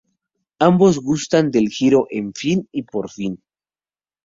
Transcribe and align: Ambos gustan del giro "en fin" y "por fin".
Ambos 0.57 0.97
gustan 0.99 1.51
del 1.51 1.69
giro 1.69 2.07
"en 2.09 2.33
fin" 2.33 2.67
y 2.71 2.81
"por 2.81 3.11
fin". 3.11 3.39